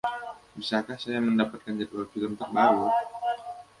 Bisakah 0.57 0.97
saya 1.03 1.19
mendapatkan 1.27 1.73
jadwal 1.79 2.05
film 2.11 2.31
yang 2.33 2.39
terbaru. 2.41 2.85